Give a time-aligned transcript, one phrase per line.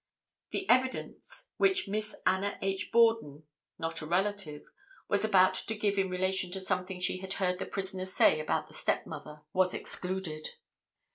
[0.49, 2.89] The evidence which Miss Anna H.
[2.91, 3.43] Borden
[3.77, 4.63] (not a relative)
[5.07, 8.65] was about to give in relation to something she had heard the prisoner say about
[8.65, 10.55] her stepmother was excluded.